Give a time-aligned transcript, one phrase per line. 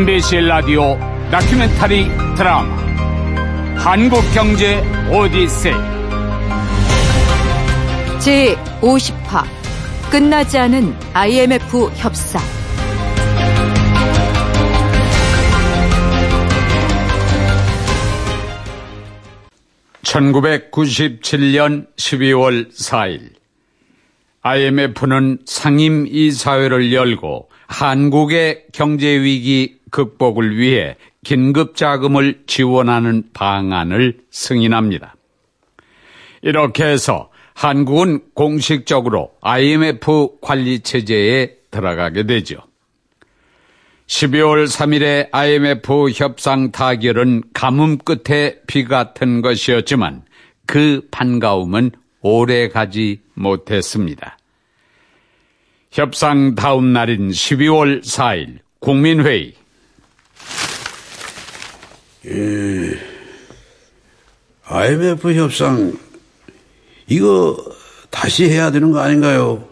[0.00, 0.98] MBC 라디오
[1.30, 2.74] 다큐멘터리 드라마.
[3.76, 5.74] 한국경제 오디세이.
[8.18, 9.44] 제 50화.
[10.10, 12.40] 끝나지 않은 IMF 협상.
[20.02, 23.32] 1997년 12월 4일.
[24.40, 35.14] IMF는 상임 이사회를 열고 한국의 경제 위기 극복을 위해 긴급 자금을 지원하는 방안을 승인합니다.
[36.42, 42.56] 이렇게 해서 한국은 공식적으로 IMF 관리 체제에 들어가게 되죠.
[44.08, 50.24] 12월 3일의 IMF 협상 타결은 가뭄 끝에 비 같은 것이었지만
[50.66, 54.39] 그 반가움은 오래 가지 못했습니다.
[55.90, 59.54] 협상 다음 날인 12월 4일 국민회의
[62.26, 62.98] 예,
[64.66, 65.98] IMF 협상
[67.08, 67.56] 이거
[68.08, 69.68] 다시 해야 되는 거 아닌가요?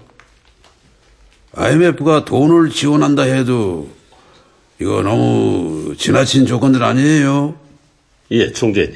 [1.55, 3.89] IMF가 돈을 지원한다 해도
[4.81, 7.55] 이거 너무 지나친 조건들 아니에요?
[8.31, 8.95] 예, 총재님.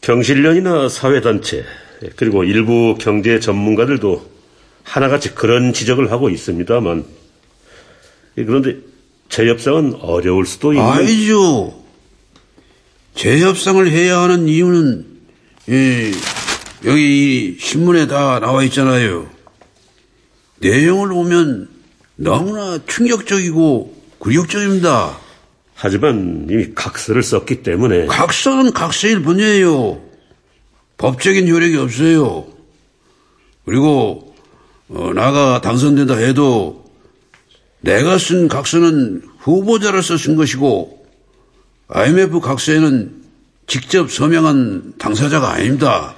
[0.00, 1.64] 경실련이나 사회단체,
[2.16, 4.31] 그리고 일부 경제 전문가들도
[4.84, 7.04] 하나같이 그런 지적을 하고 있습니다만,
[8.34, 8.76] 그런데
[9.28, 10.86] 재협상은 어려울 수도 있는.
[10.86, 11.82] 아니죠.
[13.14, 15.06] 재협상을 해야 하는 이유는,
[15.70, 16.12] 예,
[16.84, 19.30] 여기 신문에 다 나와 있잖아요.
[20.58, 21.68] 내용을 보면
[22.16, 25.18] 너무나 충격적이고 굴욕적입니다.
[25.74, 28.06] 하지만 이미 각서를 썼기 때문에.
[28.06, 30.00] 각서는 각서일 뿐이에요.
[30.98, 32.46] 법적인 효력이 없어요.
[33.64, 34.31] 그리고
[34.94, 36.84] 어, 나가 당선된다 해도
[37.80, 41.06] 내가 쓴 각서는 후보자로서 쓴 것이고
[41.88, 43.22] IMF 각서에는
[43.66, 46.14] 직접 서명한 당사자가 아닙니다.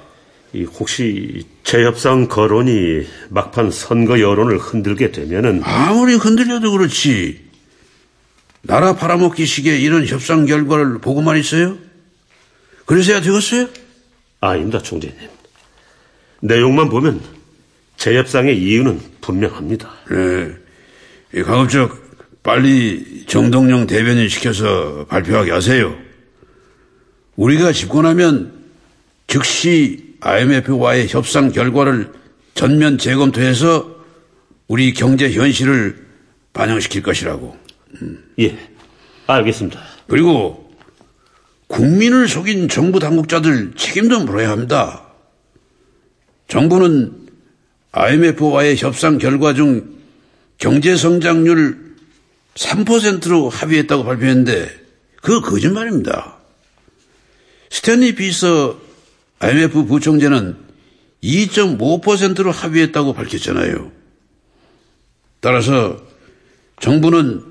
[0.53, 7.45] 이 혹시 재협상 거론이 막판 선거 여론을 흔들게 되면은 아무리 흔들려도 그렇지
[8.61, 11.77] 나라 팔아먹기 식의 이런 협상 결과를 보고만 있어요?
[12.85, 13.67] 그래서야 되겠어요?
[14.41, 15.17] 아닙니다, 총재님.
[16.41, 17.34] 내용만 보면
[18.05, 19.91] 재협상의 이유는 분명합니다.
[20.11, 21.41] 네.
[21.41, 22.05] 가급적
[22.43, 25.97] 빨리 정동영 대변인 시켜서 발표하게 하세요.
[27.35, 28.53] 우리가 집권하면
[29.25, 32.11] 즉시 IMF와의 협상 결과를
[32.53, 33.95] 전면 재검토해서
[34.67, 36.05] 우리 경제 현실을
[36.53, 37.57] 반영시킬 것이라고.
[38.39, 38.55] 예,
[39.25, 39.81] 알겠습니다.
[40.07, 40.71] 그리고
[41.65, 45.07] 국민을 속인 정부 당국자들 책임 도 물어야 합니다.
[46.47, 47.24] 정부는
[47.97, 49.95] IMF와의 협상 결과 중
[50.57, 51.95] 경제 성장률
[52.55, 54.69] 3%로 합의했다고 발표했는데
[55.21, 56.35] 그거 거짓말입니다.
[57.69, 58.79] 스탠리 비서
[59.39, 60.57] IMF 부총재는
[61.23, 63.91] 2.5%로 합의했다고 밝혔잖아요.
[65.39, 65.97] 따라서
[66.81, 67.43] 정부는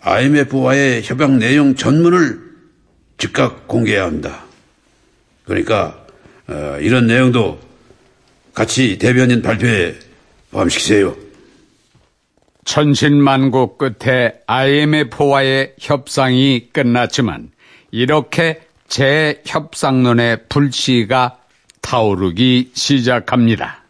[0.00, 2.38] IMF와의 협약 내용 전문을
[3.16, 4.44] 즉각 공개해야 합니다.
[5.46, 6.06] 그러니까
[6.48, 7.69] 어, 이런 내용도
[8.60, 9.94] 같이 대변인 발표에
[10.50, 11.16] 포함시키세요.
[12.66, 17.52] 천신만고 끝에 IMF와의 협상이 끝났지만
[17.90, 21.38] 이렇게 재협상론의 불씨가
[21.80, 23.82] 타오르기 시작합니다.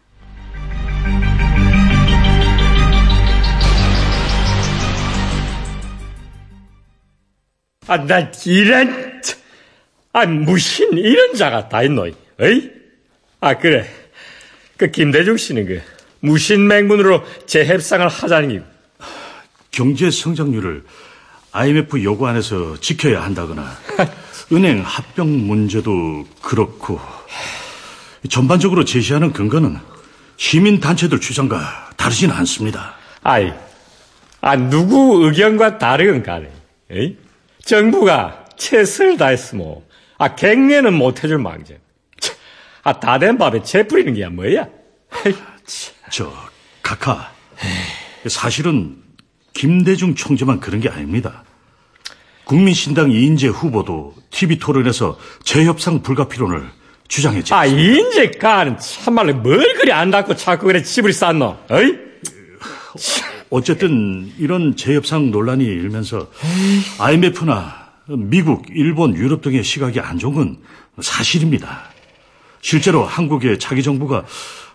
[7.87, 9.21] 아, 나 이런,
[10.13, 12.03] 아, 무신 이런 자가 다 있노,
[12.39, 12.71] 어이?
[13.41, 14.00] 아, 그래.
[14.81, 15.81] 그 김대중 씨는 그
[16.21, 18.61] 무신맹문으로 재협상을 하자는 게
[19.69, 20.83] 경제 성장률을
[21.51, 23.77] IMF 요구 안에서 지켜야 한다거나
[24.51, 26.99] 은행 합병 문제도 그렇고
[28.27, 29.77] 전반적으로 제시하는 근거는
[30.37, 32.95] 시민 단체들 주장과 다르지는 않습니다.
[33.21, 33.53] 아이,
[34.41, 36.51] 아 누구 의견과 다르건 간에
[36.89, 37.17] 에이?
[37.63, 39.83] 정부가 최선을 다했으모
[40.17, 41.77] 아 갱년은 못해줄 망정.
[42.83, 44.67] 아 다 된 밥에 채 뿌리는 게 뭐야?
[46.11, 46.31] 저
[46.81, 47.31] 카카
[48.27, 48.97] 사실은
[49.53, 51.43] 김대중 총재만 그런 게 아닙니다.
[52.43, 56.69] 국민신당 이인재 후보도 TV 토론에서 재협상 불가피론을
[57.07, 57.55] 주장했죠.
[57.55, 61.95] 아, 이인재가는 참말로 뭘 그리 안 닦고 자꾸 그래 집을 쌌노, 어이?
[63.49, 66.29] 어쨌든 이런 재협상 논란이 일면서
[66.99, 70.57] IMF나 미국, 일본, 유럽 등의 시각이 안 좋은 건
[71.01, 71.90] 사실입니다.
[72.61, 74.25] 실제로 한국의 자기 정부가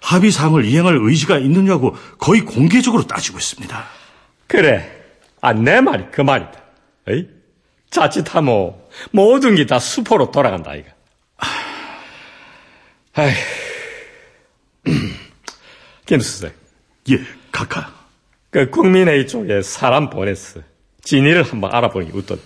[0.01, 3.85] 합의 사항을 이행할 의지가 있느냐고 거의 공개적으로 따지고 있습니다.
[4.47, 4.93] 그래.
[5.41, 6.53] 아, 내 말이 그 말이다.
[7.09, 7.29] 에이?
[7.91, 8.75] 자칫하면
[9.13, 10.89] 모든 게 다 수포로 돌아간다, 이가.
[13.15, 13.33] 아이,
[16.05, 16.53] 김수석,
[17.11, 17.93] 예, 카카.
[18.51, 20.61] 그 국민회의 쪽에 사람 보냈어.
[21.03, 22.39] 진위를 한번 알아보니 어떤?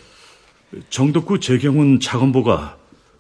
[0.91, 2.77] 정덕구 재경훈 차관보가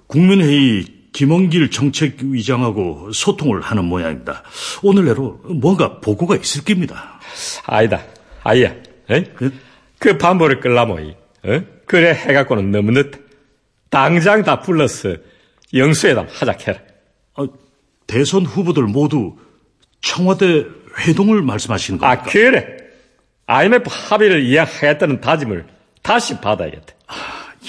[0.06, 4.42] 국민회의 김원길 정책위장하고 소통을 하는 모양입니다.
[4.82, 7.20] 오늘 내로 뭔가 보고가 있을 겁니다.
[7.66, 8.02] 아니다,
[8.42, 8.74] 아이야.
[9.10, 9.24] 에이?
[9.42, 9.50] 예?
[9.98, 11.10] 그 반보를 끌라모이.
[11.44, 11.62] 어?
[11.86, 13.18] 그래 해갖고는 너무 늦다.
[13.90, 15.16] 당장 다 불러서
[15.74, 16.80] 영수회담 하자해라.
[17.34, 17.46] 아,
[18.06, 19.36] 대선 후보들 모두
[20.00, 20.64] 청와대
[20.98, 22.30] 회동을 말씀하시는 아 겁니까?
[22.30, 22.76] 그래.
[23.46, 25.66] IMF 합의를 이행하겠다는 다짐을
[26.02, 26.94] 다시 받아야겠다.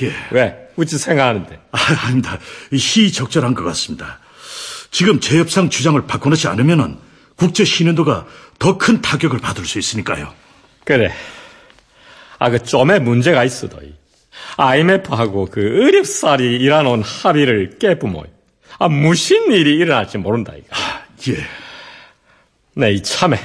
[0.03, 0.11] 예.
[0.31, 0.67] 왜?
[0.75, 1.59] 우찌 생각하는데.
[1.71, 2.37] 아, 아닙니다.
[2.75, 4.19] 시적절한 것 같습니다.
[4.91, 6.97] 지금 재협상 주장을 바꿔놓지 않으면은
[7.35, 8.27] 국제 신인도가
[8.59, 10.33] 더 큰 타격을 받을 수 있으니까요.
[10.83, 11.11] 그래.
[12.39, 13.79] 아, 그 좀의 문제가 있어도.
[14.57, 18.25] IMF하고 그 어렵사리 일어놓은 합의를 깨부모.
[18.79, 20.67] 아, 무슨 일이 일어날지 모른다, 이거.
[21.31, 21.37] 예.
[22.73, 23.39] 네, 이 참에.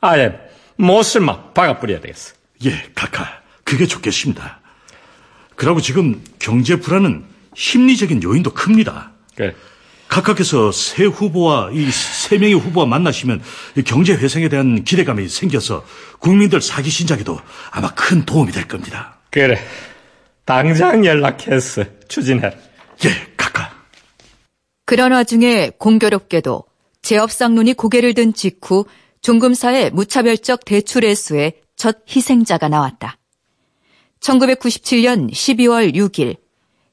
[0.00, 0.32] 아예
[0.76, 2.34] 못을 막 박아뿌려야 되겠어.
[2.64, 3.42] 예, 카카.
[3.64, 4.61] 그게 좋겠습니다.
[5.56, 9.12] 그리고 지금 경제 불안은 심리적인 요인도 큽니다.
[9.36, 9.54] 그래.
[10.08, 13.42] 각각에서 새 후보와 이 세 명의 후보와 만나시면
[13.76, 15.84] 이 경제 회생에 대한 기대감이 생겨서
[16.18, 17.38] 국민들 사기 신작에도
[17.70, 19.18] 아마 큰 도움이 될 겁니다.
[19.30, 19.58] 그래.
[20.44, 22.50] 당장 연락해서 추진해라.
[23.04, 23.70] 예, 카카.
[24.86, 26.64] 그런 와중에 공교롭게도
[27.02, 28.84] 재협상론이 고개를 든 직후
[29.22, 33.16] 종금사의 무차별적 대출 회수에 첫 희생자가 나왔다.
[34.22, 36.36] 1997년 12월 6일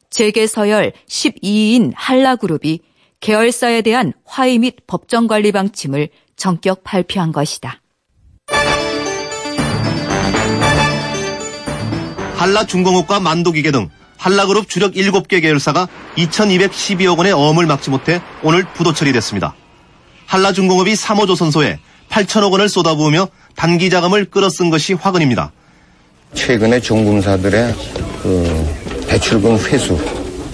[0.10, 2.80] 재계 서열 12인 한라그룹이
[3.20, 7.82] 계열사에 대한 화해 및 법정 관리 방침을 전격 발표한 것이다.
[12.36, 19.56] 한라중공업과 만도기계 등 한라그룹 주력 7개 계열사가 2212억 원의 어음을 막지 못해 오늘 부도 처리됐습니다.
[20.26, 21.78] 한라중공업이 3호조선소에
[22.10, 25.52] 8천억 원을 쏟아부으며 단기 자금을 끌어쓴 것이 화근입니다.
[26.34, 27.74] 최근에 종금사들의
[28.22, 29.94] 그 대출금 회수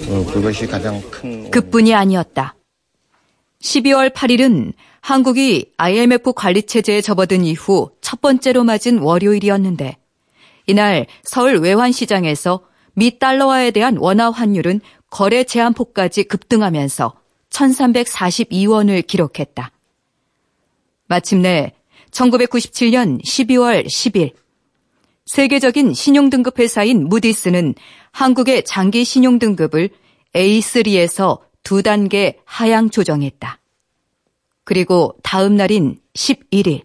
[0.08, 2.54] 어, 그것이 가장 큰 그뿐이 아니었다.
[3.60, 9.96] 12월 8일은 한국이 IMF 관리 체제에 접어든 이후 첫 번째로 맞은 월요일이었는데
[10.66, 12.60] 이날 서울 외환시장에서
[12.94, 14.80] 미 달러화에 대한 원화 환율은
[15.10, 17.14] 거래 제한폭까지 급등하면서
[17.50, 19.70] 1342원을 기록했다.
[21.06, 21.72] 마침내
[22.10, 24.32] 1997년 12월 10일
[25.26, 27.74] 세계적인 신용등급 회사인 무디스는
[28.12, 29.90] 한국의 장기 신용등급을
[30.34, 33.60] A3에서 두 단계 하향 조정했다.
[34.64, 36.82] 그리고 다음 날인 11일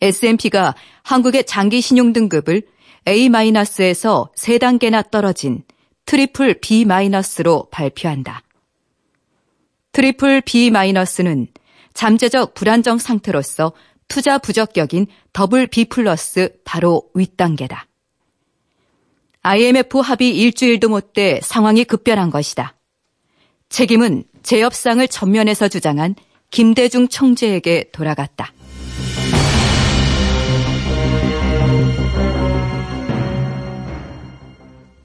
[0.00, 2.62] S&P가 한국의 장기 신용등급을
[3.06, 5.64] A-에서 세 단계나 떨어진
[6.06, 8.42] 트리플 B-로 발표한다.
[9.92, 11.48] 트리플 B-는
[11.94, 13.72] 잠재적 불안정 상태로서
[14.12, 17.86] 투자 부적격인 더블 B 플러스 바로 윗단계다.
[19.40, 22.74] IMF 합의 일주일도 못 돼 상황이 급변한 것이다.
[23.70, 26.14] 책임은 재협상을 전면에서 주장한
[26.50, 28.52] 김대중 총재에게 돌아갔다.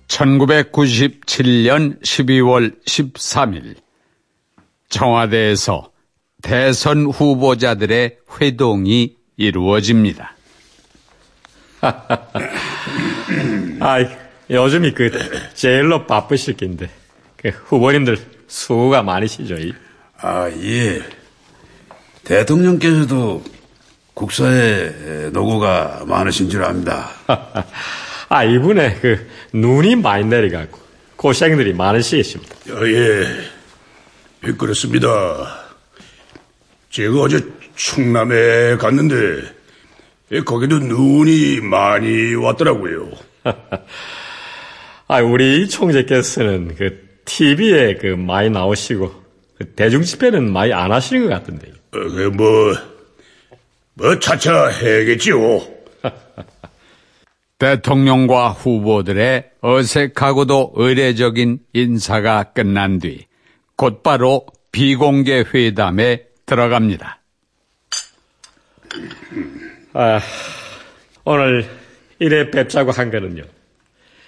[0.09, 3.77] (1997년 12월 13일)
[4.89, 5.91] 청와대에서
[6.47, 10.33] 대선 후보자들의 회동이 이루어집니다.
[13.81, 14.05] 아이,
[14.49, 15.11] 요즘이 그,
[15.53, 16.89] 제일로 바쁘실 낀데,
[17.35, 19.73] 그 후보님들 수고가 많으시죠, 이.
[20.21, 21.01] 아, 예.
[22.23, 23.43] 대통령께서도
[24.13, 27.09] 국사에 노고가 많으신 줄 압니다.
[28.29, 30.79] 아, 이분의 그, 눈이 많이 내려가고,
[31.17, 32.55] 고생들이 많으시겠습니다.
[32.71, 33.27] 아, 예.
[34.47, 35.56] 예, 그렇습니다.
[36.97, 37.39] 제가 어제
[37.75, 39.15] 충남에 갔는데,
[40.31, 43.11] 예, 거기도 눈이 많이 왔더라고요.
[45.07, 49.13] 아, 우리 총재께서는 그, TV에 그, 많이 나오시고,
[49.59, 51.67] 그 대중 집회는 많이 안 하시는 것 같은데.
[51.67, 52.75] 어, 그 뭐,
[53.93, 55.61] 뭐, 차차 해야겠지요.
[57.59, 63.27] 대통령과 후보들의 어색하고도 의례적인 인사가 끝난 뒤
[63.75, 67.19] 곧바로 비공개 회담에 들어갑니다.
[69.93, 70.19] 아,
[71.23, 71.69] 오늘
[72.19, 73.43] 이래 뵙자고 한 거는요.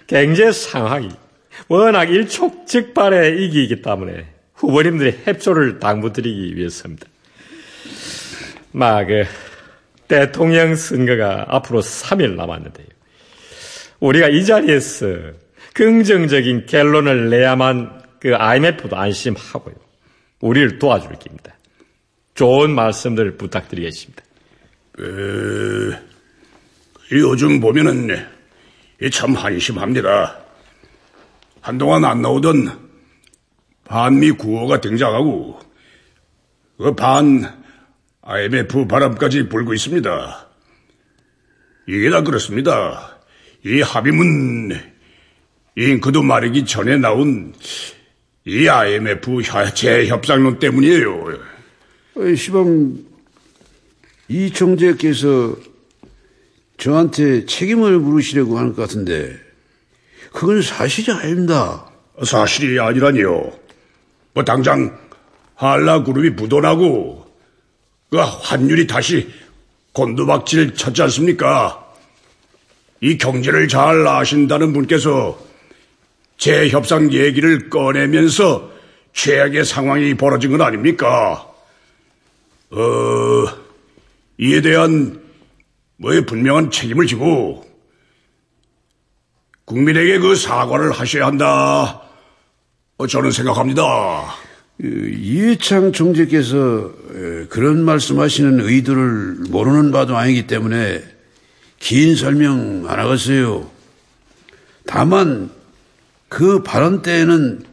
[0.06, 1.10] 경제 상황이
[1.68, 7.08] 워낙 일촉즉발의 이기이기 때문에 후보님들의 협조를 당부드리기 위해서입니다.
[8.72, 9.24] 막, 그,
[10.08, 12.88] 대통령 선거가 앞으로 3일 남았는데요.
[14.00, 15.06] 우리가 이 자리에서
[15.74, 19.76] 긍정적인 결론을 내야만 그 IMF도 안심하고요.
[20.42, 21.54] 우리를 도와줄 겁니다.
[22.40, 24.24] 좋은 말씀들 부탁드리겠습니다.
[24.98, 25.04] 에,
[27.12, 28.26] 요즘 보면은
[29.12, 30.40] 참 한심합니다.
[31.60, 32.80] 한동안 안 나오던
[33.84, 35.60] 반미 구호가 등장하고
[36.78, 37.62] 그반
[38.22, 40.48] IMF 바람까지 불고 있습니다.
[41.90, 43.20] 이게 다 그렇습니다.
[43.66, 44.80] 이 합의문
[45.76, 47.54] 잉크도 마르기 전에 나온
[48.46, 49.42] 이 IMF
[49.76, 51.59] 재협상론 때문이에요.
[52.20, 52.98] 어이, 시방,
[54.28, 55.56] 이 총재께서
[56.78, 59.40] 저한테 책임을 물으시려고 하는 것 같은데,
[60.34, 61.90] 그건 사실이 아닙니다.
[62.22, 63.54] 사실이 아니라니요.
[64.34, 65.00] 뭐 당장
[65.56, 67.26] 한라그룹이 부도나고
[68.10, 69.30] 그 환율이 다시
[69.94, 71.88] 곤두박질 쳤지 않습니까?
[73.00, 75.40] 이 경제를 잘 아신다는 분께서
[76.38, 78.70] 재협상 얘기를 꺼내면서
[79.14, 81.49] 최악의 상황이 벌어진 건 아닙니까?
[82.72, 83.46] 어,
[84.38, 85.22] 이에 대한
[85.98, 87.66] 뭐의 분명한 책임을 지고
[89.66, 92.02] 국민에게 그 사과를 하셔야 한다.
[92.98, 94.36] 어, 저는 생각합니다.
[94.80, 96.94] 그 이해창 총재께서
[97.50, 101.04] 그런 말씀하시는 의도를 모르는 바도 아니기 때문에
[101.80, 103.70] 긴 설명 안 하겠어요.
[104.86, 105.50] 다만
[106.30, 107.64] 그 발언 때에는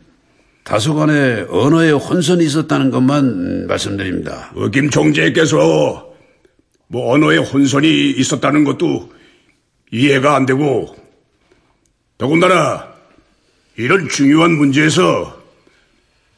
[0.67, 4.51] 다소간의 언어의 혼선이 있었다는 것만 말씀드립니다.
[4.57, 6.13] 어, 김 총재께서
[6.89, 9.13] 뭐 언어의 혼선이 있었다는 것도
[9.93, 10.97] 이해가 안 되고
[12.19, 12.95] 더군다나
[13.77, 15.41] 이런 중요한 문제에서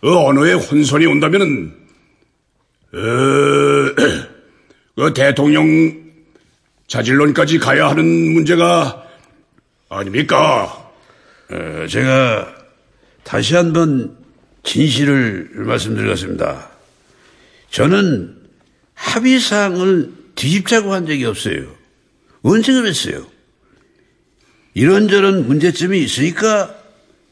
[0.03, 1.75] 어, 언어의 혼선이 온다면은
[2.93, 2.99] 어,
[4.95, 5.65] 그 대통령
[6.87, 8.05] 자질론까지 가야 하는
[8.35, 9.05] 문제가
[9.89, 10.91] 아닙니까?
[11.51, 12.55] 어, 제가
[13.25, 14.18] 다시 한번
[14.69, 16.69] 진실을 말씀드리겠습니다.
[17.71, 18.37] 저는
[18.93, 21.75] 합의사항을 뒤집자고 한 적이 없어요.
[22.43, 23.27] 언제 그랬어요?
[24.75, 26.75] 이런저런 문제점이 있으니까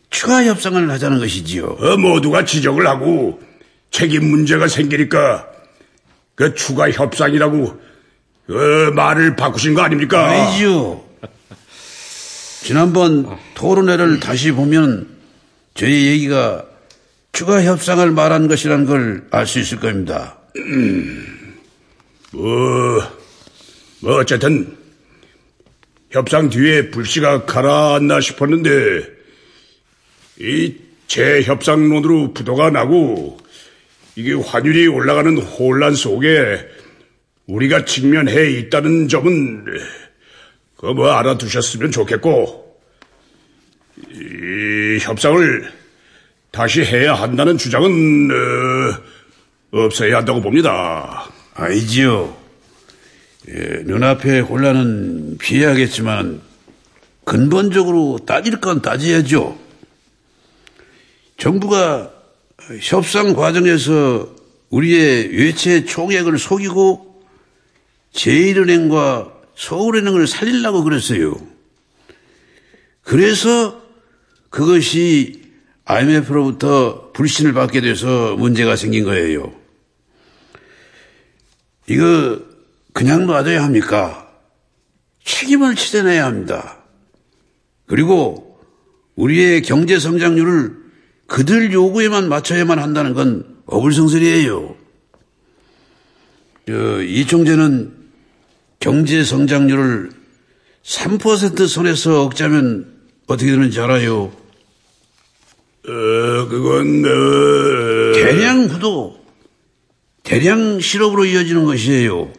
[0.08, 1.76] 추가 협상을 하자는 것이지요.
[1.78, 3.40] 어, 모두가 지적을 하고
[3.90, 5.46] 책임 문제가 생기니까
[6.34, 7.80] 그 추가 협상이라고
[8.46, 10.24] 그 말을 바꾸신 거 아닙니까?
[10.26, 11.06] 아니죠.
[12.62, 15.08] 지난번 토론회를 다시 보면
[15.74, 16.64] 저희 얘기가
[17.36, 18.86] 추가 협상을 말한 것이라는
[19.30, 20.38] 걸알 수 있을 겁니다.
[20.56, 21.54] 음,
[22.32, 23.02] 뭐,
[24.00, 24.74] 뭐 어쨌든
[26.10, 28.70] 협상 뒤에 불씨가 가라앉나 싶었는데
[30.38, 30.76] 이
[31.08, 33.36] 재협상론으로 부도가 나고
[34.14, 36.66] 이게 환율이 올라가는 혼란 속에
[37.48, 39.66] 우리가 직면해 있다는 점은
[40.78, 42.80] 그뭐 알아두셨으면 좋겠고
[44.10, 45.85] 이 협상을
[46.56, 51.28] 다시 해야 한다는 주장은 어, 없어야 한다고 봅니다.
[51.52, 52.34] 아니지요.
[53.48, 56.40] 예, 눈앞의 혼란은 피해야겠지만
[57.26, 59.58] 근본적으로 따질 건 따져야죠.
[61.36, 62.10] 정부가
[62.80, 64.34] 협상 과정에서
[64.70, 67.22] 우리의 외채 총액을 속이고
[68.14, 71.36] 제1은행과 서울은행을 살리려고 그랬어요.
[73.02, 73.82] 그래서
[74.48, 75.45] 그것이
[75.86, 79.54] IMF로부터 불신을 받게 돼서 문제가 생긴 거예요.
[81.88, 82.40] 이거
[82.92, 84.28] 그냥 놔둬야 합니까?
[85.24, 86.78] 책임을 지져내야 합니다.
[87.86, 88.60] 그리고
[89.14, 90.76] 우리의 경제 성장률을
[91.28, 94.76] 그들 요구에만 맞춰야만 한다는 건 어불성설이에요.
[96.68, 97.92] 이 총재는
[98.80, 100.10] 경제 성장률을
[100.82, 102.92] 3% 선에서 억자면
[103.28, 104.32] 어떻게 되는지 알아요?
[105.88, 108.12] 어, 그건, 어...
[108.14, 109.20] 대량 부도,
[110.24, 112.32] 대량 실업으로 이어지는 것이에요.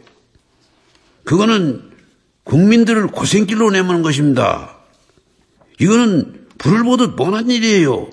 [1.24, 1.82] 그거는
[2.44, 4.76] 국민들을 고생길로 내모는 것입니다.
[5.78, 8.10] 이거는 불을 보듯 뻔한 일이에요.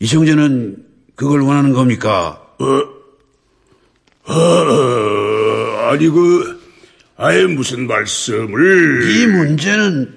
[0.00, 0.76] 이청재는
[1.14, 2.42] 그걸 원하는 겁니까?
[2.58, 6.60] 어, 어, 아니, 그,
[7.16, 9.10] 아예 무슨 말씀을.
[9.10, 10.14] 이 문제는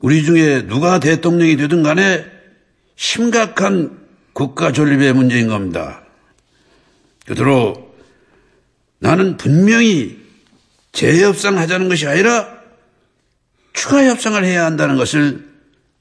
[0.00, 2.35] 우리 중에 누가 대통령이 되든 간에
[2.96, 3.98] 심각한
[4.32, 6.02] 국가 존립의 문제인 겁니다.
[7.26, 7.94] 그대로
[8.98, 10.18] 나는 분명히
[10.92, 12.56] 재협상 하자는 것이 아니라
[13.72, 15.44] 추가 협상을 해야 한다는 것을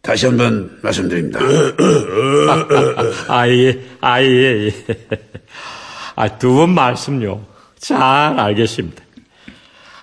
[0.02, 1.40] 다시 한번 말씀드립니다.
[3.28, 4.72] 아, 예, 아, 예, 예.
[6.16, 7.46] 아, 두분 말씀요.
[7.78, 9.04] 잘 알겠습니다.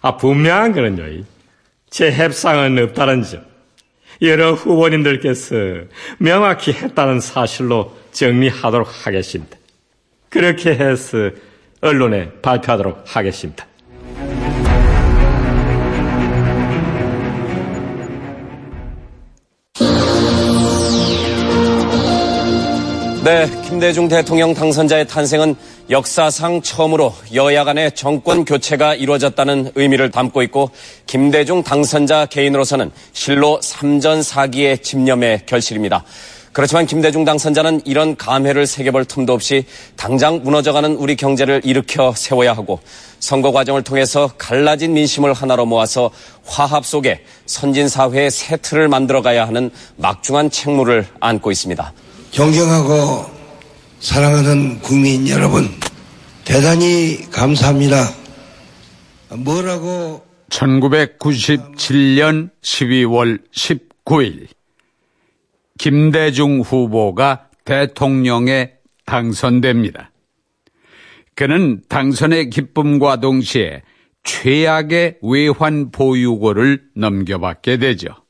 [0.02, 1.24] 아, 분명한 거는요.
[1.88, 3.51] 재협상은 없다는 점.
[4.22, 5.56] 여러 후보님들께서
[6.18, 9.58] 명확히 했다는 사실로 정리하도록 하겠습니다.
[10.28, 11.30] 그렇게 해서
[11.80, 13.66] 언론에 발표하도록 하겠습니다.
[23.24, 25.54] 네, 김대중 대통령 당선자의 탄생은
[25.90, 30.70] 역사상 처음으로 여야 간의 정권 교체가 이루어졌다는 의미를 담고 있고
[31.06, 36.02] 김대중 당선자 개인으로서는 실로 삼전사기의 집념의 결실입니다.
[36.52, 42.80] 그렇지만 김대중 당선자는 이런 감회를 새겨볼 틈도 없이 당장 무너져가는 우리 경제를 일으켜 세워야 하고
[43.20, 46.10] 선거 과정을 통해서 갈라진 민심을 하나로 모아서
[46.44, 51.92] 화합 속에 선진사회의 새 틀을 만들어가야 하는 막중한 책무를 안고 있습니다.
[52.32, 53.30] 존경하고
[54.00, 55.68] 사랑하는 국민 여러분,
[56.46, 58.08] 대단히 감사합니다.
[59.36, 64.46] 뭐라고 1997년 12월 19일
[65.78, 68.72] 김대중 후보가 대통령에
[69.04, 70.10] 당선됩니다.
[71.34, 73.82] 그는 당선의 기쁨과 동시에
[74.24, 78.21] 최악의 외환 보유고를 넘겨받게 되죠.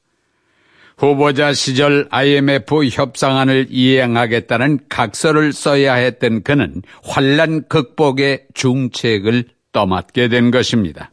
[1.03, 11.11] 후보자 시절 IMF 협상안을 이행하겠다는 각서를 써야 했던 그는 환란 극복의 중책을 떠맡게 된 것입니다.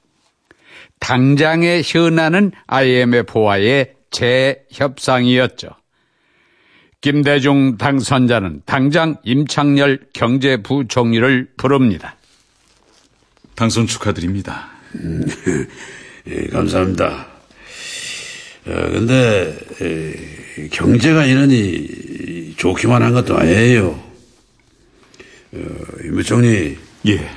[1.00, 5.69] 당장의 현안은 IMF와의 재협상이었죠.
[7.01, 12.15] 김대중 당선자는 당장 임창열 경제부총리를 부릅니다.
[13.55, 14.69] 당선 축하드립니다.
[16.27, 17.38] 예, 감사합니다.
[18.70, 24.00] 어, 근데 에, 경제가 이러니 좋기만 한 것도 아니에요.
[25.54, 25.60] 어,
[26.04, 26.78] 임 부총리.
[27.08, 27.30] 예.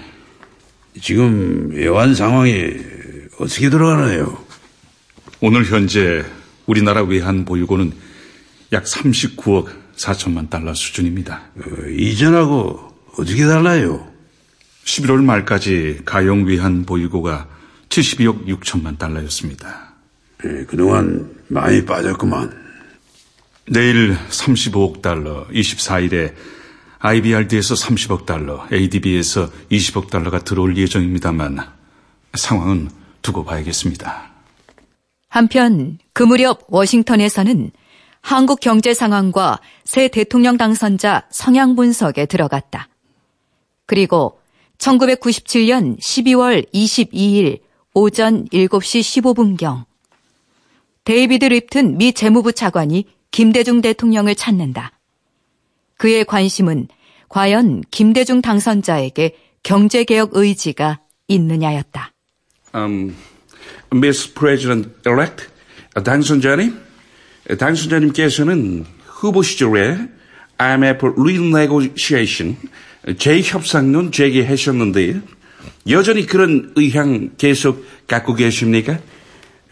[1.00, 2.74] 지금 외환 상황이
[3.38, 4.44] 어떻게 돌아가나요?
[5.40, 6.22] 오늘 현재
[6.66, 7.92] 우리나라 외환 보유고는
[8.72, 11.44] 약 39억 4천만 달러 수준입니다.
[11.56, 14.06] 어, 이전하고 어떻게 달라요?
[14.84, 17.48] 11월 말까지 가용 외환 보유고가
[17.88, 19.81] 72억 6천만 달러였습니다.
[20.44, 22.62] 예, 그동안 많이 빠졌구만.
[23.68, 26.34] 내일 35억 달러, 24일에
[26.98, 31.58] IBRD에서 30억 달러, ADB에서 20억 달러가 들어올 예정입니다만
[32.34, 32.90] 상황은
[33.22, 34.30] 두고 봐야겠습니다.
[35.28, 37.70] 한편 그 무렵 워싱턴에서는
[38.20, 42.88] 한국 경제 상황과 새 대통령 당선자 성향 분석에 들어갔다.
[43.86, 44.40] 그리고
[44.78, 47.60] 1997년 12월 22일
[47.94, 49.84] 오전 7시 15분경
[51.04, 54.92] 데이비드 립튼 미 재무부 차관이 김대중 대통령을 찾는다.
[55.96, 56.88] 그의 관심은
[57.28, 62.12] 과연 김대중 당선자에게 경제개혁 의지가 있느냐였다.
[62.74, 63.14] Um,
[63.92, 65.48] Miss President-elect,
[66.04, 66.78] 당선자님,
[67.58, 69.96] 당선자님께서는 후보 시절에
[70.58, 72.56] IMF renegotiation,
[73.18, 75.20] 재협상론 제기하셨는데
[75.88, 78.98] 여전히 그런 의향 계속 갖고 계십니까?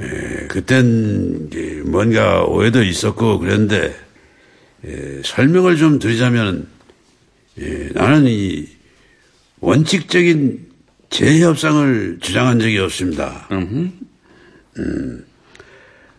[0.00, 1.50] 에, 그땐
[1.86, 3.94] 뭔가 오해도 있었고 그랬는데
[4.84, 6.66] 에, 설명을 좀 드리자면
[7.58, 8.66] 에, 나는 이
[9.60, 10.70] 원칙적인
[11.10, 13.46] 재협상을 주장한 적이 없습니다.
[14.78, 15.24] 음,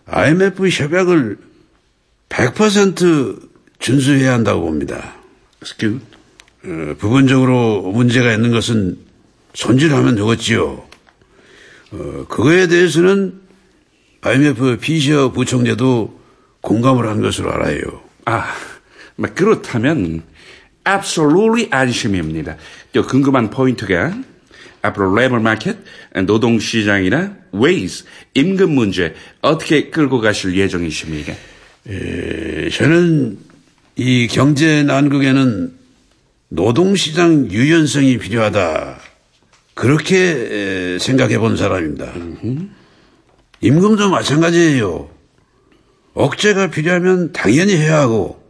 [0.06, 1.38] IMF 협약을
[2.30, 5.16] 100% 준수해야 한다고 봅니다.
[6.64, 8.98] 어, 부분적으로 문제가 있는 것은
[9.54, 10.86] 손질하면 되겠지요.
[11.92, 13.41] 어, 그거에 대해서는
[14.22, 16.20] IMF 피셔 부총재도
[16.62, 17.80] 공감을 한 것으로 알아요.
[18.26, 18.54] 아,
[19.16, 20.22] 뭐 그렇다면
[20.88, 22.58] absolutely 안심입니다.
[22.94, 24.14] 또 궁금한 포인트가
[24.84, 25.78] 앞으로 labor market,
[26.26, 31.34] 노동 시장이나 wages, 임금 문제 어떻게 끌고 가실 예정이십니까?
[31.88, 33.38] 에, 저는
[33.96, 35.74] 이 경제 난국에는
[36.50, 39.00] 노동 시장 유연성이 필요하다.
[39.74, 42.12] 그렇게 생각해 본 사람입니다.
[43.62, 45.10] 임금도 마찬가지예요.
[46.14, 48.44] 억제가 필요하면 당연히 해야 하고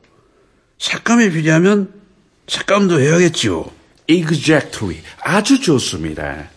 [0.79, 1.93] 삭감이 필요하면
[2.47, 3.65] 삭감도 해야겠지요.
[4.07, 5.01] Exactly.
[5.23, 6.49] 아주 좋습니다.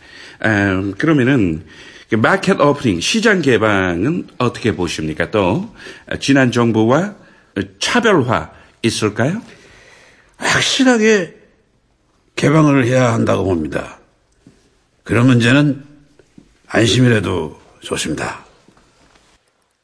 [0.45, 1.65] 음, 그러면은
[2.17, 5.31] 마켓 오프닝, 시장 개방은 어떻게 보십니까?
[5.31, 5.75] 또
[6.21, 7.17] 지난 정부와
[7.81, 9.43] 차별화 있을까요?
[10.37, 11.35] 확실하게
[12.37, 13.99] 개방을 해야 한다고 봅니다.
[15.03, 15.85] 그런 문제는
[16.67, 18.44] 안심이라도 좋습니다.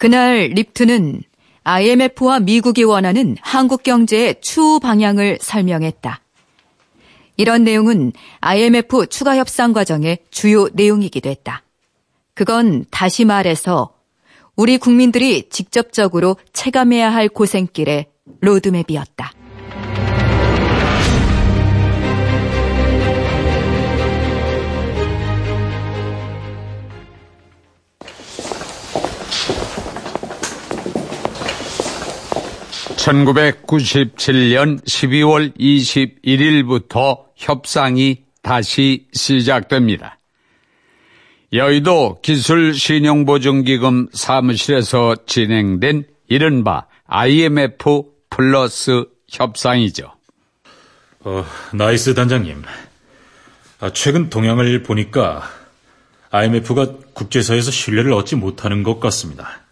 [0.00, 1.20] 그날 립트는
[1.62, 6.22] IMF와 미국이 원하는 한국 경제의 추후 방향을 설명했다.
[7.36, 11.62] 이런 내용은 IMF 추가 협상 과정의 주요 내용이기도 했다.
[12.32, 13.92] 그건 다시 말해서
[14.56, 18.06] 우리 국민들이 직접적으로 체감해야 할 고생길의
[18.40, 19.32] 로드맵이었다.
[33.00, 40.18] (1997년 12월 21일부터) 협상이 다시 시작됩니다.
[41.52, 50.12] 여의도 기술신용보증기금 사무실에서 진행된 이른바 IMF 플러스 협상이죠.
[51.20, 52.62] 어, 나이스 단장님.
[53.80, 55.42] 아, 최근 동향을 보니까
[56.30, 59.62] IMF가 국제사회에서 신뢰를 얻지 못하는 것 같습니다.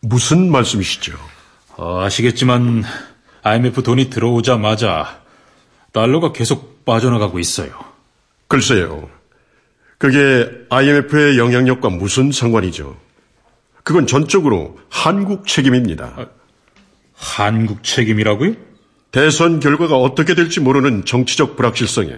[0.00, 1.33] 무슨 말씀이시죠?
[1.76, 2.84] 어, 아시겠지만
[3.42, 5.20] IMF 돈이 들어오자마자
[5.92, 7.70] 달러가 계속 빠져나가고 있어요.
[8.48, 9.08] 글쎄요.
[9.98, 12.96] 그게 IMF의 영향력과 무슨 상관이죠?
[13.82, 16.14] 그건 전적으로 한국 책임입니다.
[16.16, 16.26] 아,
[17.14, 18.54] 한국 책임이라고요?
[19.10, 22.16] 대선 결과가 어떻게 될지 모르는 정치적 불확실성에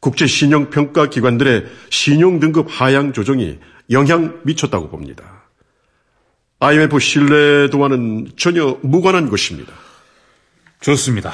[0.00, 3.58] 국제 신용평가 기관들의 신용 등급 하향 조정이
[3.90, 5.35] 영향 미쳤다고 봅니다.
[6.58, 9.72] IMF 신뢰도와는 전혀 무관한 것입니다.
[10.80, 11.32] 좋습니다.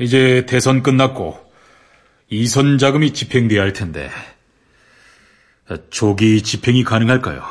[0.00, 1.38] 이제 대선 끝났고
[2.28, 4.10] 이선 자금이 집행돼야 할 텐데
[5.90, 7.44] 조기 집행이 가능할까요?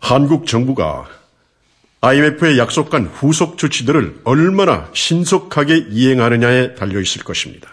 [0.00, 1.08] 한국 정부가
[2.00, 7.70] IMF에 약속한 후속 조치들을 얼마나 신속하게 이행하느냐에 달려 있을 것입니다.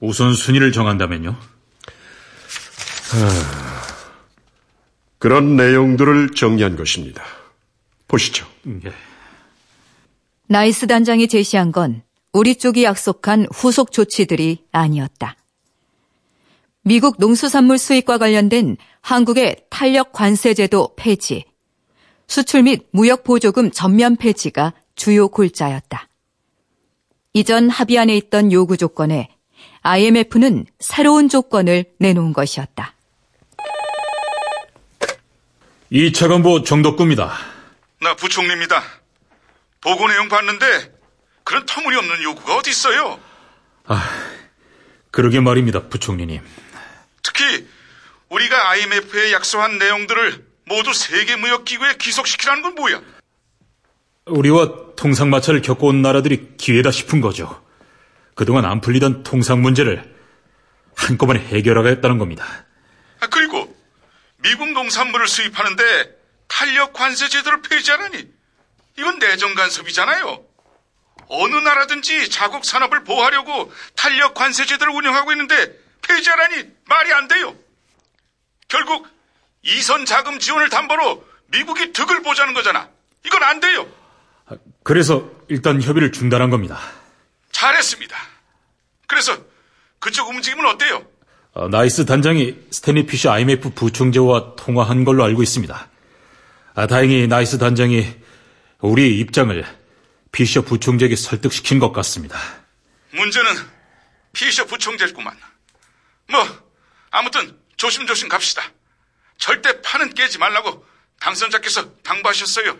[0.00, 1.36] 우선 순위를 정한다면요?
[3.10, 3.69] 하...
[5.20, 7.22] 그런 내용들을 정리한 것입니다.
[8.08, 8.46] 보시죠.
[8.66, 8.92] 예.
[10.48, 12.02] 나이스 단장이 제시한 건
[12.32, 15.36] 우리 쪽이 약속한 후속 조치들이 아니었다.
[16.82, 21.44] 미국 농수산물 수입과 관련된 한국의 탄력 관세제도 폐지,
[22.26, 26.08] 수출 및 무역 보조금 전면 폐지가 주요 골자였다.
[27.34, 29.28] 이전 합의 안에 있던 요구 조건에
[29.82, 32.94] IMF는 새로운 조건을 내놓은 것이었다.
[35.92, 37.36] 2차 간부 정덕구입니다.
[38.00, 38.82] 나 부총리입니다.
[39.80, 40.92] 보고 내용 봤는데
[41.42, 43.18] 그런 터무니없는 요구가 어디 있어요?
[43.86, 44.08] 아,
[45.10, 46.40] 그러게 말입니다, 부총리님.
[47.22, 47.66] 특히
[48.28, 53.00] 우리가 IMF에 약속한 내용들을 모두 세계무역기구에 기속시키라는 건 뭐야?
[54.26, 57.64] 우리와 통상마찰을 겪어온 나라들이 기회다 싶은 거죠.
[58.36, 60.14] 그동안 안 풀리던 통상 문제를
[60.94, 62.44] 한꺼번에 해결하겠다는 겁니다.
[63.18, 63.79] 아, 그리고
[64.42, 66.16] 미국 농산물을 수입하는데
[66.48, 68.28] 탄력 관세 제도를 폐지하라니
[68.98, 70.44] 이건 내정 간섭이잖아요.
[71.28, 77.56] 어느 나라든지 자국 산업을 보호하려고 탄력 관세 제도를 운영하고 있는데 폐지하라니 말이 안 돼요.
[78.68, 79.06] 결국
[79.62, 82.88] 이건 자금 지원을 담보로 미국이 득을 보자는 거잖아.
[83.24, 83.86] 이건 안 돼요.
[84.82, 86.80] 그래서 일단 협의를 중단한 겁니다.
[87.52, 88.16] 잘했습니다.
[89.06, 89.36] 그래서
[89.98, 91.06] 그쪽 움직임은 어때요?
[91.52, 95.88] 어, 나이스 단장이 스탠리 피셔 IMF 부총재와 통화한 걸로 알고 있습니다.
[96.74, 98.06] 아, 다행히 나이스 단장이
[98.80, 99.64] 우리 입장을
[100.32, 102.38] 피셔 부총재에게 설득시킨 것 같습니다.
[103.12, 103.50] 문제는
[104.32, 105.36] 피셔 부총재구만.
[106.30, 106.46] 뭐
[107.10, 108.62] 아무튼 조심조심 갑시다.
[109.38, 110.84] 절대 판은 깨지 말라고
[111.20, 112.76] 당선자께서 당부하셨어요.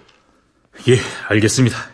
[0.88, 1.90] 예, 알겠습니다.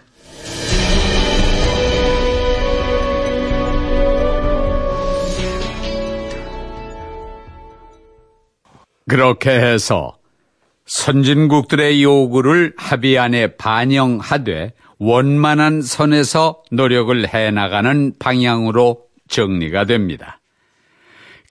[9.09, 10.16] 그렇게 해서
[10.87, 20.40] 선진국들의 요구를 합의 안에 반영하되 원만한 선에서 노력을 해 나가는 방향으로 정리가 됩니다.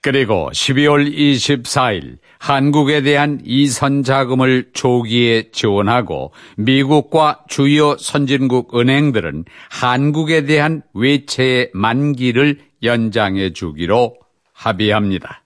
[0.02, 10.82] 그리고 12월 24일 한국에 대한 이선 자금을 조기에 지원하고 미국과 주요 선진국 은행들은 한국에 대한
[10.94, 14.16] 외채의 만기를 연장해 주기로
[14.52, 15.45] 합의합니다.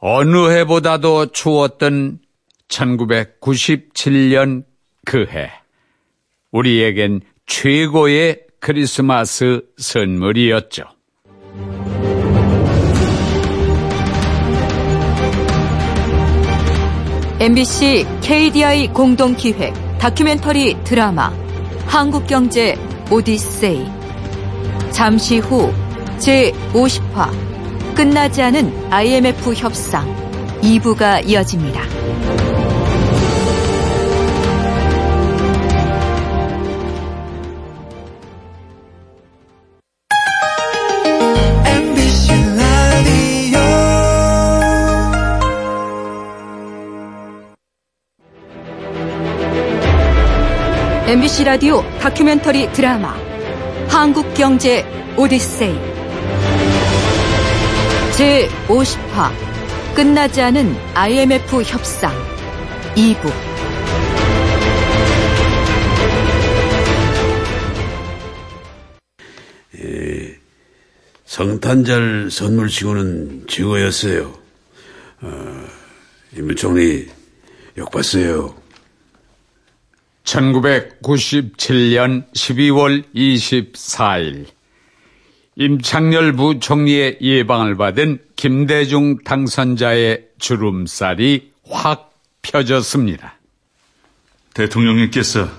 [0.00, 2.20] 어느 해보다도 추웠던
[2.68, 4.64] 1997년
[5.04, 5.52] 그 해.
[6.50, 10.84] 우리에겐 최고의 크리스마스 선물이었죠.
[17.40, 21.28] MBC KDI 공동기획 다큐멘터리 드라마
[21.86, 22.76] 한국경제
[23.10, 23.86] 오디세이
[24.92, 25.72] 잠시 후
[26.18, 27.49] 제50화
[28.00, 30.08] 끝나지 않은 IMF 협상.
[30.62, 31.82] 2부가 이어집니다.
[51.44, 53.14] 라디오 다큐멘터리 드라마
[53.88, 54.84] 한국경제
[55.16, 55.89] 오디세이.
[58.20, 59.32] 제50화
[59.94, 62.12] 끝나지 않은 IMF 협상
[62.94, 63.32] 2부
[69.78, 70.36] 예,
[71.24, 74.34] 성탄절 선물 치고는 최고였어요.
[75.22, 75.66] 어,
[76.36, 77.08] 임부총리
[77.78, 78.54] 욕 봤어요.
[80.24, 84.59] 1997년 12월 24일
[85.60, 93.38] 임창열 부총리의 예방을 받은 김대중 당선자의 주름살이 확 펴졌습니다.
[94.54, 95.50] 대통령님께서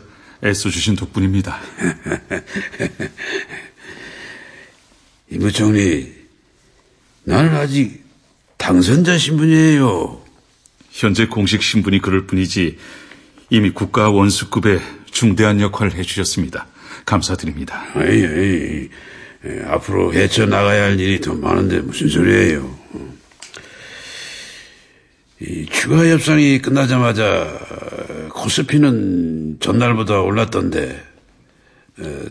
[0.43, 1.59] 애써주신 덕분입니다.
[5.29, 6.11] 임 부총리,
[7.23, 8.03] 나는 아직
[8.57, 10.19] 당선자 신분이에요.
[10.89, 12.79] 현재 공식 신분이 그럴 뿐이지
[13.51, 16.65] 이미 국가 원수급의 중대한 역할을 해주셨습니다.
[17.05, 17.85] 감사드립니다.
[17.97, 18.89] 에이, 에이,
[19.43, 22.81] 에이, 앞으로 헤쳐나가야 할 일이 더 많은데 무슨 소리예요.
[25.41, 27.59] 이 추가 협상이 끝나자마자
[28.29, 31.01] 코스피는 전날보다 올랐던데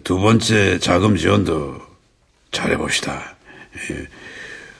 [0.05, 1.81] 두 번째 자금 지원도
[2.53, 3.37] 잘해봅시다.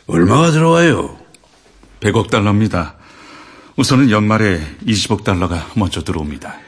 [0.07, 1.19] 얼마가 들어와요?
[2.01, 2.97] 100억 달러입니다.
[3.77, 6.59] 우선은 연말에 20억 달러가 먼저 들어옵니다.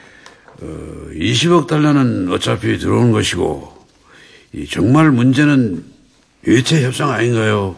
[0.61, 3.82] 어, 20억 달러는 어차피 들어오는 것이고
[4.69, 5.83] 정말 문제는
[6.43, 7.75] 외채 협상 아닌가요?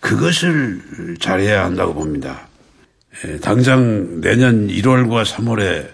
[0.00, 2.48] 그것을 잘해야 한다고 봅니다.
[3.40, 5.88] 당장 내년 1월과 3월에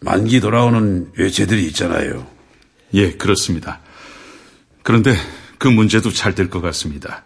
[0.00, 2.26] 만기 돌아오는 외채들이 있잖아요.
[2.94, 3.80] 예, 그렇습니다.
[4.82, 5.14] 그런데
[5.58, 7.24] 그 문제도 잘 될 것 같습니다.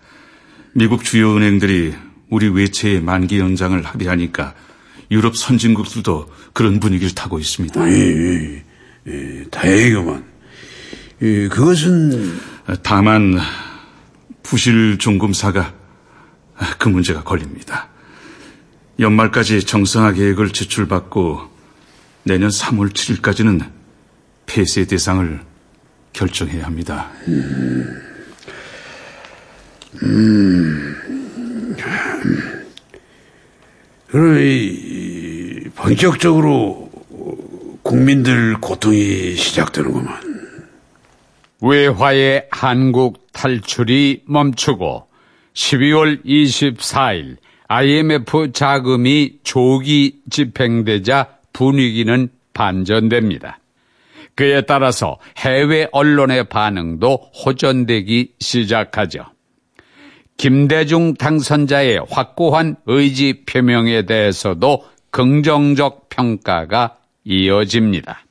[0.72, 1.94] 미국 주요 은행들이
[2.31, 4.55] 우리 외채의 만기 연장을 합의하니까
[5.11, 7.90] 유럽 선진국들도 그런 분위기를 타고 있습니다.
[7.92, 8.62] 예,
[9.09, 10.32] 예, 다행이구만.
[11.22, 12.37] 예, 그것은
[12.82, 13.38] 다만
[14.42, 15.72] 부실 종금사가
[16.78, 17.88] 그 문제가 걸립니다.
[18.98, 21.42] 연말까지 정상화 계획을 제출받고
[22.24, 23.70] 내년 3월 7일까지는
[24.46, 25.40] 폐쇄 대상을
[26.12, 27.11] 결정해야 합니다.
[27.28, 28.02] 음,
[30.02, 30.96] 음,
[34.08, 36.90] 그럼 이, 본격적으로
[37.85, 40.32] 국민들 고통이 시작되는구만.
[41.62, 45.07] 외화의 한국 탈출이 멈추고
[45.55, 47.37] 12월 24일
[47.68, 53.61] IMF 자금이 조기 집행되자 분위기는 반전됩니다.
[54.35, 59.25] 그에 따라서 해외 언론의 반응도 호전되기 시작하죠.
[60.37, 68.25] 김대중 당선자의 확고한 의지 표명에 대해서도 긍정적 평가가 이어집니다.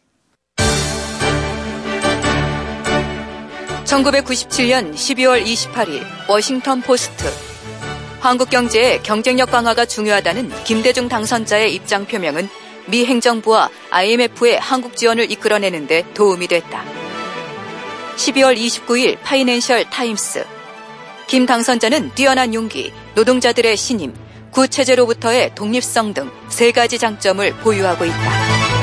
[3.91, 7.25] 1997년 12월 28일 워싱턴 포스트
[8.21, 12.47] 한국 경제의 경쟁력 강화가 중요하다는 김대중 당선자의 입장 표명은
[12.87, 16.85] 미 행정부와 IMF의 한국 지원을 이끌어내는데 도움이 됐다.
[18.15, 20.45] 12월 29일 파이낸셜 타임스
[21.27, 24.13] 김 당선자는 뛰어난 용기, 노동자들의 신임,
[24.51, 28.80] 구체제로부터의 독립성 등 세 가지 장점을 보유하고 있다.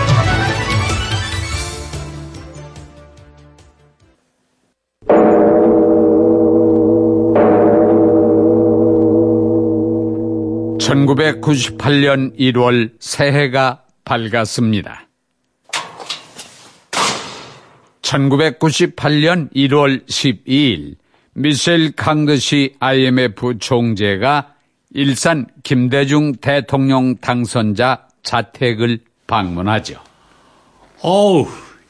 [10.88, 15.06] (1998년 1월) 새해가 밝았습니다.
[18.00, 20.94] 1998년 1월 12일
[21.34, 24.54] 미셸 강드시 IMF 총재가
[24.94, 30.00] 일산 김대중 대통령 당선자 자택을 방문하죠.
[31.02, 31.46] 어우,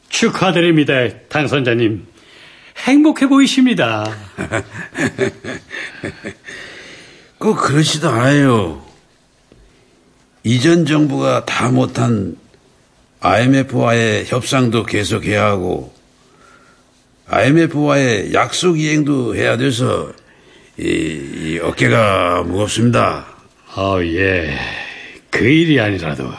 [0.09, 0.95] 축하드립니다,
[1.29, 2.05] 당선자님.
[2.85, 4.05] 행복해 보이십니다.
[7.39, 8.88] 꼭 그렇지도 않아요.
[10.49, 12.35] 이전 정부가 다 못한
[13.21, 15.93] IMF와의 협상도 계속해야 하고
[17.27, 20.11] IMF와의 약속 이행도 해야 돼서
[20.79, 23.27] 이, 이 어깨가 무겁습니다.
[23.77, 24.59] 어, 예.
[25.29, 26.31] 그 일이 아니라도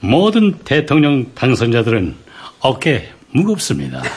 [0.00, 2.14] 모든 대통령 당선자들은
[2.60, 4.02] 어깨 무겁습니다.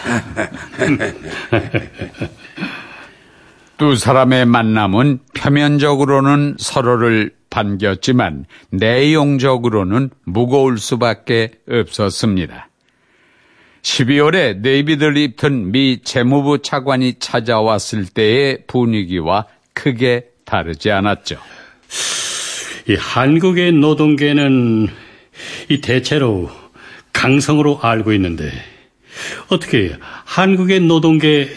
[3.79, 12.67] 두 사람의 만남은 표면적으로는 서로를 반겼지만 내용적으로는 무거울 수밖에 없었습니다.
[13.81, 21.37] 12월에 네이비드 립튼 미 재무부 차관이 찾아왔을 때의 분위기와 크게 다르지 않았죠.
[22.89, 24.89] 이 한국의 노동계는
[25.69, 26.51] 이 대체로
[27.13, 28.51] 강성으로 알고 있는데
[29.47, 31.47] 어떻게 한국의 노동계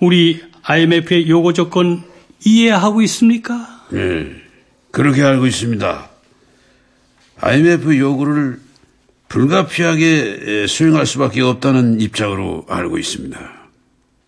[0.00, 2.02] 우리 IMF의 요구 조건
[2.44, 3.86] 이해하고 있습니까?
[3.90, 4.30] 네,
[4.90, 6.08] 그렇게 알고 있습니다.
[7.40, 8.60] IMF 요구를
[9.28, 13.38] 불가피하게 수행할 수밖에 없다는 입장으로 알고 있습니다.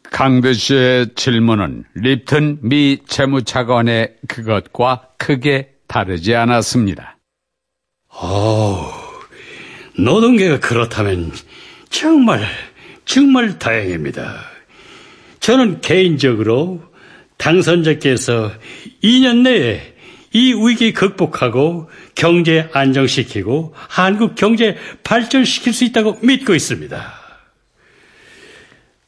[0.04, 7.18] 강대 씨의 질문은 립튼 미 재무차관의 그것과 크게 다르지 않았습니다.
[8.22, 8.84] 오,
[9.98, 11.32] 노동계가 그렇다면
[11.90, 12.42] 정말
[13.04, 14.51] 정말 다행입니다.
[15.42, 16.81] 저는 개인적으로
[17.37, 18.52] 당선자께서
[19.02, 19.92] 2년 내에
[20.33, 27.14] 이 위기 극복하고 경제 안정시키고 한국 경제 발전시킬 수 있다고 믿고 있습니다.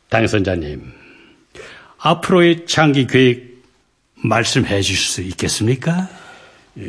[0.09, 0.93] 당선자님,
[1.99, 3.63] 앞으로의 장기 계획
[4.17, 6.09] 말씀해 주실 수 있겠습니까?
[6.79, 6.89] 예,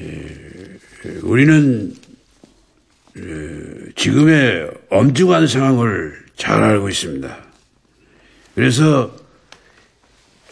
[1.22, 1.94] 우리는
[3.18, 7.46] 예, 지금의 엄중한 상황을 잘 알고 있습니다.
[8.56, 9.25] 그래서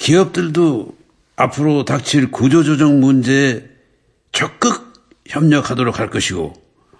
[0.04, 0.98] 기업들도
[1.38, 3.64] 앞으로 닥칠 구조조정 문제에
[4.34, 4.94] 적극
[5.28, 6.54] 협력하도록 할 것이고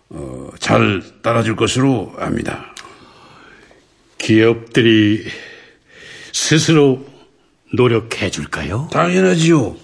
[0.10, 2.74] 어, 잘 따라줄 것으로 압니다.
[4.18, 5.26] 기업들이
[6.32, 7.06] 스스로
[7.74, 8.88] 노력해 줄까요?
[8.94, 9.76] 당연하지요.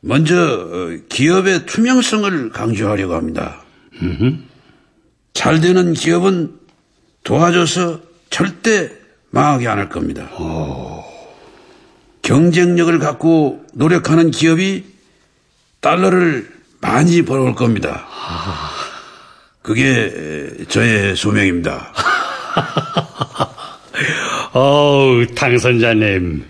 [0.00, 3.64] 먼저 어, 기업의 투명성을 강조하려고 합니다.
[5.32, 6.54] 잘 되는 기업은
[7.24, 8.92] 도와줘서 절대
[9.30, 10.28] 망하게 안 할 겁니다.
[12.22, 14.84] 경쟁력을 갖고 노력하는 기업이
[15.80, 18.06] 달러를 많이 벌어올 겁니다.
[19.62, 21.92] 그게 저의 소명입니다.
[24.52, 26.44] 어우, 당선자님.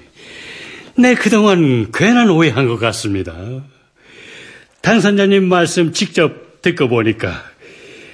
[0.97, 3.35] 네, 그동안 괜한 오해한 것 같습니다.
[4.83, 7.43] 당선자님 말씀 직접 듣고 보니까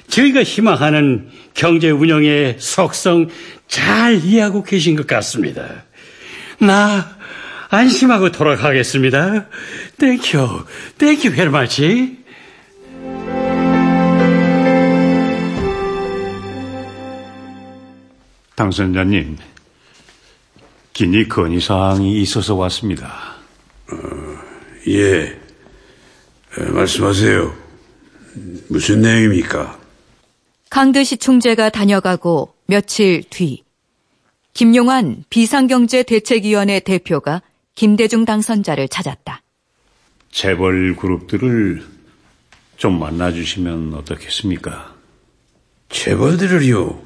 [0.08, 3.28] 저희가 희망하는 경제 운영의 속성
[3.68, 5.84] 잘 이해하고 계신 것 같습니다.
[6.58, 7.15] 나
[7.76, 9.48] 안심하고 돌아가겠습니다.
[9.98, 10.64] Thank
[10.96, 12.16] you, thank you very
[18.54, 19.36] 당선자님,
[20.94, 23.36] 긴히 건의사항이 있어서 왔습니다.
[23.92, 23.96] 어,
[24.88, 25.38] 예,
[26.58, 27.54] 에, 말씀하세요.
[28.68, 29.78] 무슨 내용입니까?
[30.70, 33.64] 강대시 총재가 다녀가고 며칠 뒤
[34.54, 37.42] 김용환 비상경제대책위원회 대표가
[37.76, 39.42] 김대중 당선자를 찾았다.
[40.32, 41.84] 재벌 그룹들을
[42.78, 44.94] 좀 만나주시면 어떻겠습니까?
[45.90, 47.02] 재벌들을요?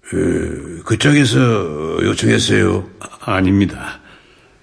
[0.00, 2.90] 그, 그쪽에서 요청했어요?
[2.98, 4.00] 아, 아닙니다.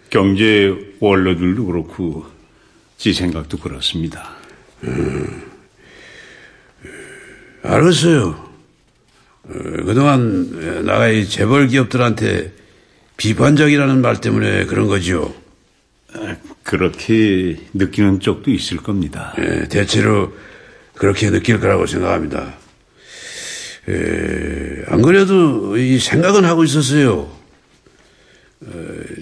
[0.09, 2.25] 경제 원로들도 그렇고
[2.97, 4.31] 지 생각도 그렇습니다.
[4.83, 5.43] 음,
[7.63, 8.29] 알았어요.
[9.43, 9.53] 어,
[9.85, 12.58] 그동안 나의 재벌 기업들한테
[13.19, 15.33] 비판적이라는 말 때문에 그런 거지요.
[16.63, 19.35] 그렇게 느끼는 쪽도 있을 겁니다.
[19.39, 20.33] 예, 대체로
[20.95, 22.55] 그렇게 느낄 거라고 생각합니다.
[23.89, 27.29] 예, 안 그래도 이 생각은 하고 있었어요.
[28.61, 28.73] 어,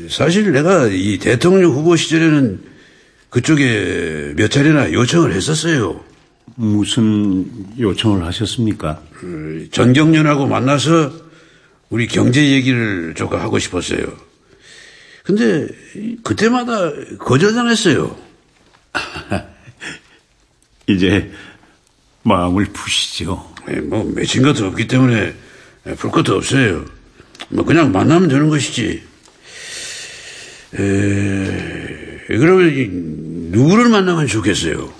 [0.09, 2.61] 사실 내가 이 대통령 후보 시절에는
[3.29, 6.01] 그쪽에 몇 차례나 요청을 했었어요.
[6.55, 7.45] 무슨
[7.79, 9.01] 요청을 하셨습니까?
[9.23, 11.26] 어, 전경련하고 만나서
[11.89, 14.17] 우리 경제 얘기를 조금 하고 싶었어요.
[15.23, 15.67] 근데
[16.23, 18.17] 그때마다 거절당했어요.
[20.87, 21.31] 이제
[22.23, 23.53] 마음을 푸시죠.
[23.67, 25.33] 네, 뭐 맺힌 것도 없기 때문에
[25.97, 26.85] 풀 것도 없어요.
[27.49, 29.03] 뭐 그냥 만나면 되는 것이지.
[30.73, 32.71] 에, 그러면
[33.51, 34.93] 누구를 만나면 좋겠어요?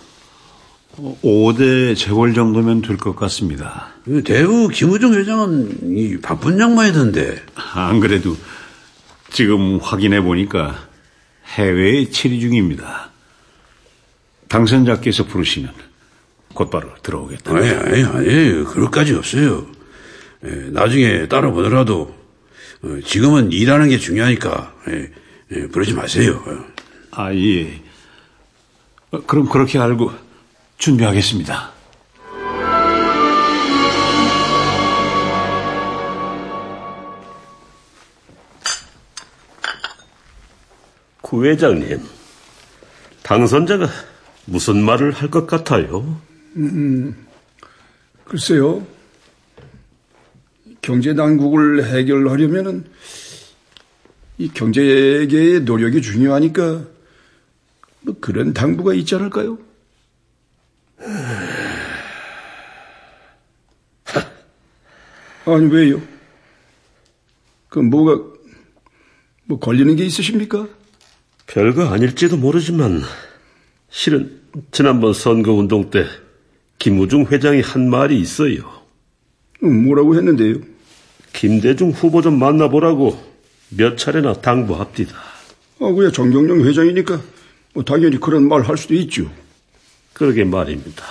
[0.97, 3.89] 5대 재벌 정도면 될 것 같습니다.
[4.03, 7.43] 그 대우 김우중 회장은 바쁜 양반이던데.
[7.55, 8.35] 안 그래도
[9.31, 10.87] 지금 확인해 보니까
[11.55, 13.11] 해외에 체류 중입니다.
[14.47, 15.71] 당선자께서 부르시면
[16.53, 17.55] 곧바로 들어오겠다.
[17.55, 19.67] 아니, 아니, 아니, 그럴까지 없어요.
[20.43, 22.15] 에, 나중에 따로 보더라도
[22.83, 25.11] 어, 지금은 일하는 게 중요하니까 에,
[25.55, 26.41] 에, 부르지 마세요.
[27.11, 27.81] 아, 예.
[29.11, 30.11] 어, 그럼 그렇게 알고
[30.77, 31.73] 준비하겠습니다.
[41.21, 41.99] 구 회장님,
[43.23, 43.87] 당선자가
[44.45, 46.19] 무슨 말을 할 것 같아요?
[46.55, 47.27] 음,
[48.23, 48.85] 글쎄요.
[50.81, 52.85] 경제 난국을 해결하려면은
[54.37, 56.85] 이 경제계의 노력이 중요하니까
[58.01, 59.57] 뭐 그런 당부가 있지 않을까요?
[65.45, 66.01] 아니, 왜요?
[67.69, 68.21] 그, 뭐가,
[69.45, 70.67] 뭐, 걸리는 게 있으십니까?
[71.45, 73.01] 별거 아닐지도 모르지만,
[73.89, 74.41] 실은,
[74.71, 76.05] 지난번 선거운동 때,
[76.79, 78.69] 김우중 회장이 한 말이 있어요.
[79.63, 80.55] 음, 뭐라고 했는데요?
[81.33, 83.17] 김대중 후보 좀 만나보라고
[83.69, 85.15] 몇 차례나 당부합디다.
[85.79, 87.21] 아, 그야 정경영 회장이니까,
[87.73, 89.29] 뭐, 당연히 그런 말 할 수도 있죠.
[90.17, 91.05] 그러게 말입니다.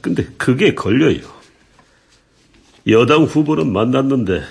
[0.00, 1.20] 근데 그게 걸려요.
[2.88, 4.42] 여당 후보는 만났는데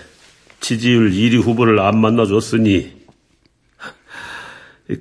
[0.62, 2.96] 지지율 1위 후보를 안 만나줬으니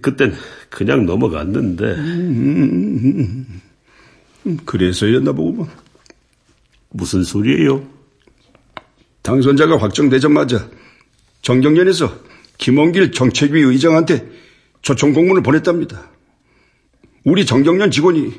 [0.02, 0.34] 그땐
[0.70, 3.46] 그냥 넘어갔는데 음,
[4.64, 5.68] 그래서였나 보구만.
[6.90, 7.88] 무슨 소리예요?
[9.22, 10.68] 당선자가 확정되자마자
[11.42, 12.12] 정경련에서
[12.58, 14.28] 김원길 정책위 의장한테
[14.82, 16.10] 초청 공문을 보냈답니다.
[17.24, 18.32] 우리 정경련 직원이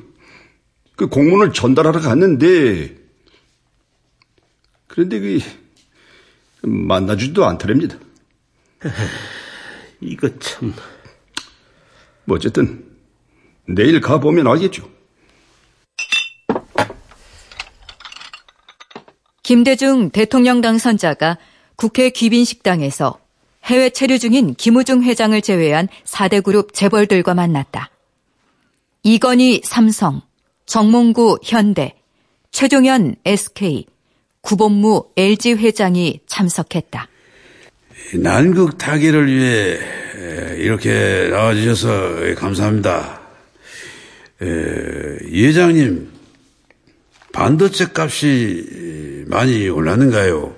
[0.95, 2.95] 그 공문을 전달하러 갔는데
[4.87, 5.39] 그런데 그
[6.61, 7.97] 만나주지도 않더랍니다.
[10.01, 10.73] 이거 참.
[12.23, 12.85] 뭐 어쨌든
[13.67, 14.89] 내일 가 보면 알겠죠.
[19.43, 21.37] 김대중 대통령 당선자가
[21.75, 23.19] 국회 귀빈식당에서
[23.65, 27.91] 해외 체류 중인 김우중 회장을 제외한 4대 그룹 재벌들과 만났다.
[29.03, 30.21] 이건희 삼성,
[30.65, 31.95] 정몽구 현대,
[32.51, 33.85] 최종현 SK,
[34.41, 37.07] 구본무 LG 회장이 참석했다.
[38.15, 39.79] 난국 타기를 위해
[40.57, 43.21] 이렇게 나와주셔서 감사합니다.
[44.41, 46.11] 이 회장님,
[47.31, 50.55] 반도체 값이 많이 올랐는가요?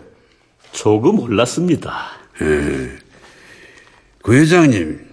[0.72, 2.12] 조금 올랐습니다.
[2.42, 2.92] 예.
[4.22, 5.08] 그 회장님,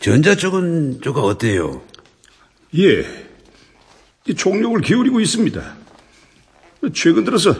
[0.00, 1.82] 전자 쪽은 조가 어때요?
[2.76, 3.23] 예,
[4.32, 5.76] 총력을 기울이고 있습니다.
[6.94, 7.54] 최근 들어서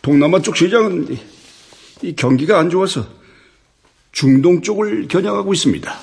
[0.00, 1.18] 동남아 쪽 시장은
[2.02, 3.06] 이 경기가 안 좋아서
[4.12, 5.98] 중동 쪽을 겨냥하고 있습니다.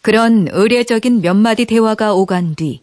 [0.00, 2.80] 그런 의례적인 몇 마디 대화가 오간 뒤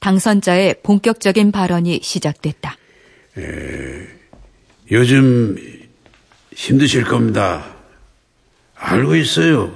[0.00, 2.76] 당선자의 본격적인 발언이 시작됐다.
[3.38, 4.06] 에,
[4.90, 5.56] 요즘
[6.54, 7.74] 힘드실 겁니다.
[8.74, 9.74] 알고 있어요.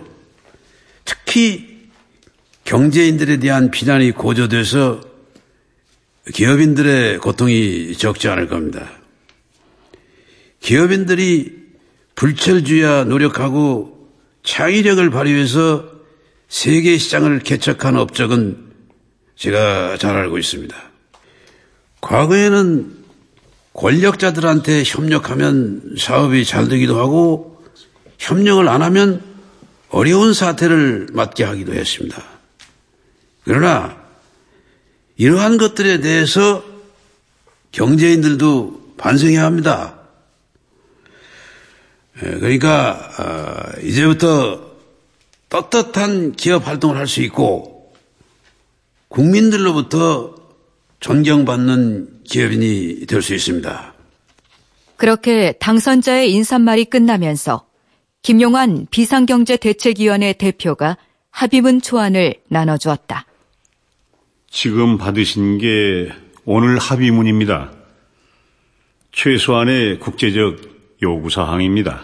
[1.05, 1.89] 특히
[2.65, 5.10] 경제인들에 대한 비난이 고조돼서
[6.33, 8.91] 기업인들의 고통이 적지 않을 겁니다.
[10.61, 11.61] 기업인들이
[12.15, 14.09] 불철주야 노력하고
[14.43, 15.89] 창의력을 발휘해서
[16.49, 18.71] 세계 시장을 개척한 업적은
[19.37, 20.77] 제가 잘 알고 있습니다.
[22.01, 23.01] 과거에는
[23.73, 27.63] 권력자들한테 협력하면 사업이 잘 되기도 하고
[28.19, 29.23] 협력을 안 하면
[29.89, 32.23] 어려운 사태를 맞게 하기도 했습니다.
[33.45, 34.00] 그러나
[35.21, 36.65] 이러한 것들에 대해서
[37.73, 39.99] 경제인들도 반성해야 합니다.
[42.25, 44.71] 예, 그러니까 어, 이제부터
[45.51, 47.93] 떳떳한 기업 활동을 할 수 있고
[49.09, 50.35] 국민들로부터
[51.01, 53.93] 존경받는 기업인이 될 수 있습니다.
[54.97, 57.67] 그렇게 당선자의 인사말이 끝나면서
[58.23, 60.97] 김용환 비상경제대책위원회 대표가
[61.31, 63.27] 합의문 초안을 나눠주었다.
[64.53, 66.13] 지금 받으신 게
[66.45, 67.71] 오늘 합의문입니다.
[69.13, 70.59] 최소한의 국제적
[71.01, 72.03] 요구사항입니다.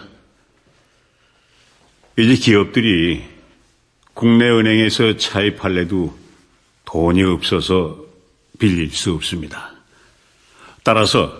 [2.17, 3.25] 이제 기업들이
[4.13, 6.17] 국내 은행에서 차입할래도
[6.85, 7.99] 돈이 없어서
[8.57, 9.73] 빌릴 수 없습니다.
[10.83, 11.37] 따라서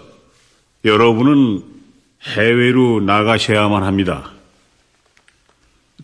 [0.84, 1.64] 여러분은
[2.36, 4.34] 해외로 나가셔야만 합니다.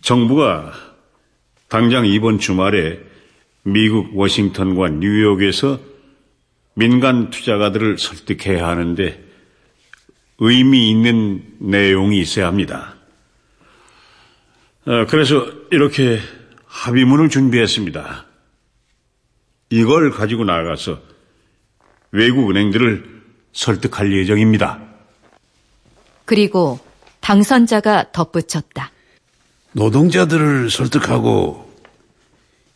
[0.00, 0.72] 정부가
[1.68, 3.13] 당장 이번 주말에
[3.64, 5.80] 미국 워싱턴과 뉴욕에서
[6.74, 9.24] 민간 투자가들을 설득해야 하는데
[10.38, 12.96] 의미 있는 내용이 있어야 합니다.
[14.86, 16.18] 어, 그래서 이렇게
[16.66, 18.26] 합의문을 준비했습니다.
[19.70, 21.00] 이걸 가지고 나가서
[22.10, 24.82] 외국 은행들을 설득할 예정입니다.
[26.26, 26.80] 그리고
[27.20, 28.90] 당선자가 덧붙였다.
[29.72, 31.63] 노동자들을 설득하고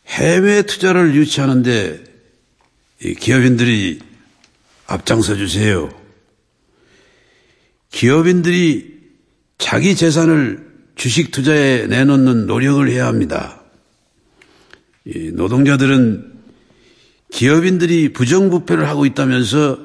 [0.09, 2.03] 해외 투자를 유치하는데
[3.19, 3.99] 기업인들이
[4.87, 5.93] 앞장서 주세요.
[7.91, 8.99] 기업인들이
[9.57, 13.61] 자기 재산을 주식 투자에 내놓는 노력을 해야 합니다.
[15.05, 16.33] 노동자들은
[17.31, 19.79] 기업인들이 부정부패를 하고 있다면서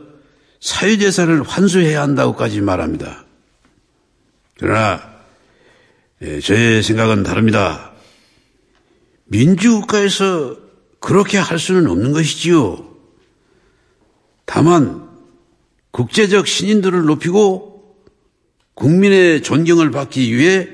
[0.60, 3.24] 사유재산을 환수해야 한다고까지 말합니다.
[4.58, 5.02] 그러나
[6.42, 7.93] 저의 생각은 다릅니다.
[9.34, 10.56] 민주국가에서
[11.00, 12.94] 그렇게 할 수는 없는 것이지요.
[14.44, 15.08] 다만
[15.90, 17.96] 국제적 신인들을 높이고
[18.74, 20.68] 국민의 존경을 받기 위해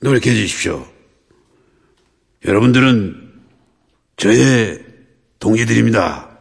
[0.00, 0.86] 노력해 주십시오.
[2.44, 3.32] 여러분들은
[4.16, 4.84] 저의
[5.38, 6.31] 동지들입니다.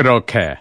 [0.00, 0.56] 그렇게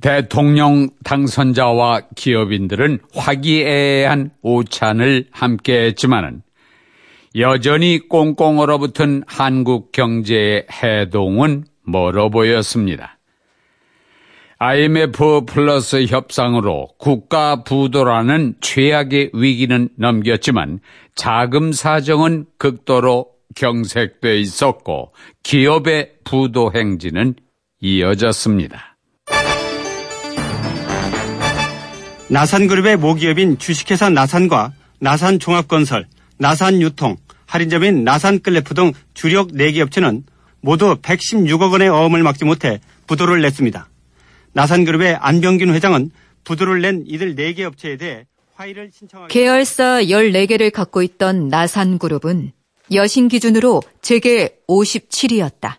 [0.00, 6.42] 대통령 당선자와 기업인들은 화기애애한 오찬을 함께했지만은
[7.34, 13.18] 여전히 꽁꽁 얼어붙은 한국 경제의 해동은 멀어 보였습니다.
[14.58, 20.78] IMF 플러스 협상으로 국가 부도라는 최악의 위기는 넘겼지만
[21.16, 23.26] 자금 사정은 극도로
[23.56, 25.12] 경색돼 있었고
[25.42, 27.34] 기업의 부도 행진은
[27.80, 28.96] 이어졌습니다.
[32.30, 36.06] 나산그룹의 모기업인 주식회사 나산과 나산종합건설,
[36.38, 37.16] 나산유통,
[37.46, 40.24] 할인점인 나산클래프 등 주력 4개 업체는
[40.60, 43.88] 모두 116억 원의 어음을 막지 못해 부도를 냈습니다.
[44.52, 46.10] 나산그룹의 안병균 회장은
[46.44, 52.52] 부도를 낸 이들 4개 업체에 대해 화의를 신청하기 계열사 14개를 갖고 있던 나산그룹은
[52.92, 55.76] 여신 기준으로 재계 57위였다.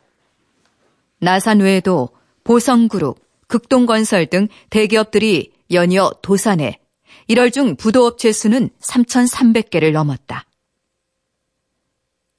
[1.19, 2.09] 나산 외에도
[2.43, 6.79] 보성그룹, 극동건설 등 대기업들이 연이어 도산해
[7.29, 10.45] 1월 중 부도업체 수는 3,300개를 넘었다.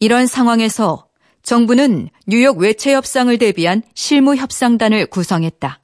[0.01, 1.07] 이런 상황에서
[1.43, 5.81] 정부는 뉴욕 외채 협상을 대비한 실무 협상단을 구성했다.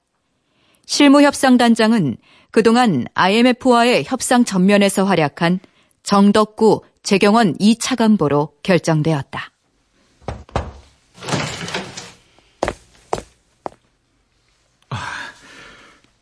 [0.87, 2.17] 실무 협상단장은
[2.51, 5.61] 그동안 IMF와의 협상 전면에서 활약한
[6.03, 9.56] 정덕구 재경원 2차관보로 결정되었다.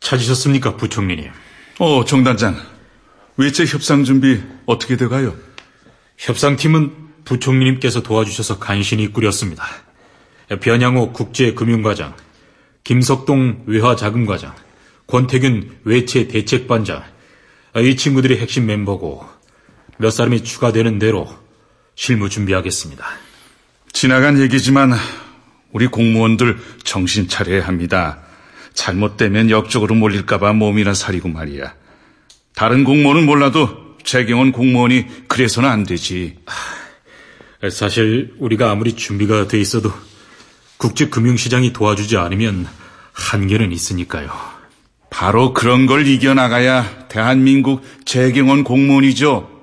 [0.05, 1.31] 찾으셨습니까, 부총리님?
[1.79, 2.61] 어, 정단장.
[3.37, 5.35] 외채 협상 준비 어떻게 돼가요?
[6.17, 6.93] 협상팀은
[7.25, 9.65] 부총리님께서 도와주셔서 간신히 꾸렸습니다.
[10.61, 12.15] 변양호 국제금융과장,
[12.83, 14.53] 김석동 외화자금과장,
[15.07, 17.03] 권태균 외채 대책반장,
[17.77, 19.27] 이 친구들이 핵심 멤버고
[19.97, 21.27] 몇 사람이 추가되는 대로
[21.95, 23.03] 실무 준비하겠습니다.
[23.91, 24.93] 지나간 얘기지만
[25.71, 28.24] 우리 공무원들 정신 차려야 합니다.
[28.75, 31.73] 잘못되면 역적으로 몰릴까봐 몸이나 사리고 말이야.
[32.53, 36.37] 다른 공무원은 몰라도 재경원 공무원이 그래서는 안 되지.
[37.71, 39.91] 사실 우리가 아무리 준비가 돼 있어도
[40.77, 42.67] 국제 금융시장이 도와주지 않으면
[43.13, 44.29] 한계는 있으니까요.
[45.09, 49.54] 바로 그런 걸 이겨나가야 대한민국 재경원 공무원이죠.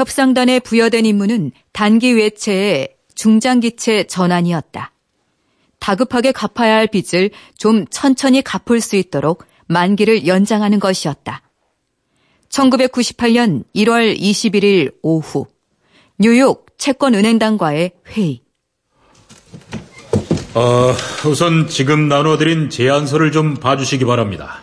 [0.00, 4.92] 협상단에 부여된 임무는 단기 외채의 중장기채 전환이었다.
[5.78, 11.42] 다급하게 갚아야 할 빚을 좀 천천히 갚을 수 있도록 만기를 연장하는 것이었다.
[12.48, 15.46] 1998년 1월 21일 오후
[16.18, 18.40] 뉴욕 채권은행단과의 회의.
[20.54, 20.94] 어,
[21.26, 24.62] 우선 지금 나눠드린 제안서를 좀 봐주시기 바랍니다.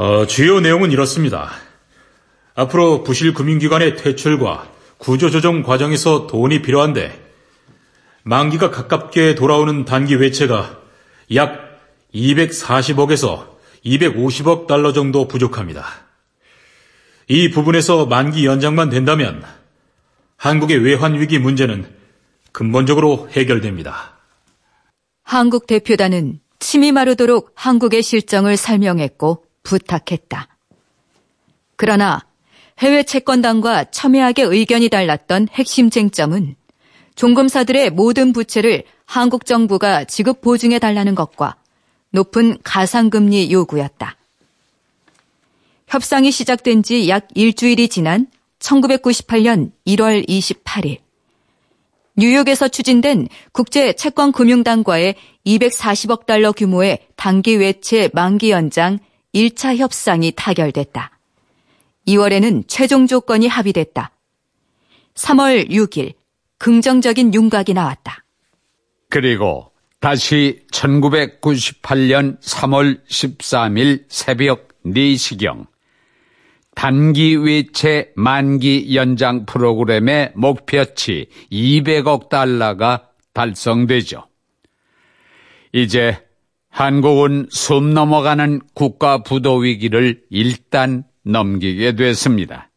[0.00, 1.50] 어, 주요 내용은 이렇습니다.
[2.54, 7.12] 앞으로 부실 금융기관의 퇴출과 구조조정 과정에서 돈이 필요한데
[8.22, 10.78] 만기가 가깝게 돌아오는 단기 외채가
[11.34, 11.82] 약
[12.14, 13.44] 240억에서
[13.84, 15.84] 250억 달러 정도 부족합니다.
[17.28, 19.44] 이 부분에서 만기 연장만 된다면
[20.38, 21.86] 한국의 외환 위기 문제는
[22.52, 24.18] 근본적으로 해결됩니다.
[25.24, 30.48] 한국 대표단은 침이 마르도록 한국의 실정을 설명했고 부탁했다.
[31.76, 32.20] 그러나
[32.80, 36.56] 해외 채권단과 첨예하게 의견이 달랐던 핵심 쟁점은
[37.14, 41.56] 종금사들의 모든 부채를 한국 정부가 지급 보증해 달라는 것과
[42.10, 44.16] 높은 가상금리 요구였다.
[45.86, 48.26] 협상이 시작된 지 약 일주일이 지난
[48.58, 50.98] 1998년 1월 28일
[52.16, 55.14] 뉴욕에서 추진된 국제 채권 금융단과의
[55.46, 58.98] 240억 달러 규모의 단기 외채 만기 연장
[59.34, 61.18] 1차 협상이 타결됐다.
[62.08, 64.10] 2월에는 최종 조건이 합의됐다.
[65.14, 66.14] 3월 6일
[66.58, 68.24] 긍정적인 윤곽이 나왔다.
[69.08, 75.66] 그리고 다시 1998년 3월 13일 새벽 4시경
[76.74, 84.26] 단기 외채 만기 연장 프로그램의 목표치 200억 달러가 달성되죠.
[85.72, 86.18] 이제
[86.70, 92.70] 한국은 숨 넘어가는 국가 부도 위기를 일단 넘기게 됐습니다.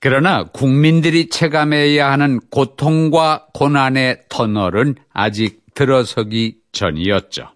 [0.00, 7.48] 그러나 국민들이 체감해야 하는 고통과 고난의 터널은 아직 들어서기 전이었죠.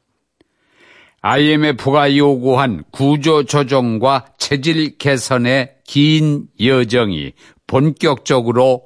[1.22, 7.32] IMF가 요구한 구조 조정과 체질 개선의 긴 여정이
[7.66, 8.84] 본격적으로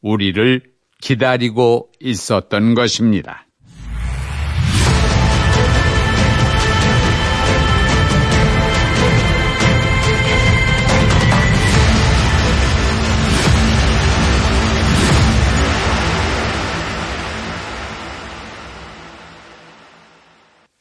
[0.00, 0.62] 우리를
[1.00, 3.46] 기다리고 있었던 것입니다.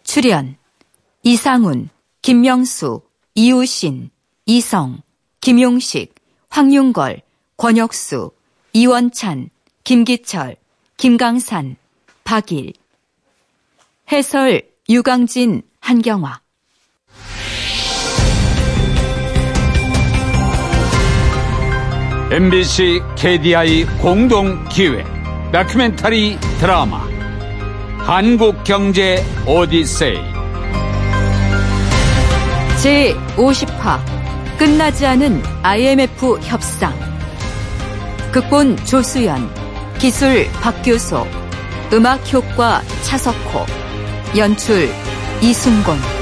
[0.09, 0.55] 출연
[1.21, 1.89] 이상훈,
[2.23, 3.03] 김명수,
[3.35, 4.09] 이우신,
[4.47, 5.03] 이성,
[5.39, 6.15] 김용식,
[6.49, 7.21] 황윤걸,
[7.57, 8.31] 권혁수,
[8.73, 9.51] 이원찬,
[9.83, 10.55] 김기철,
[10.97, 11.75] 김강산,
[12.23, 12.73] 박일.
[14.11, 16.41] 해설 유강진, 한경화.
[22.31, 25.05] MBC KDI 공동 기획
[25.51, 27.18] 다큐멘터리 드라마
[28.11, 30.17] 한국 경제 오디세이.
[32.81, 33.99] 제 50화
[34.57, 36.91] 끝나지 않은 IMF 협상.
[38.31, 39.47] 극본 조수연
[39.99, 41.27] 기술 박규소
[41.93, 43.67] 음악 효과 차석호
[44.35, 44.89] 연출
[45.43, 46.18] 이순곤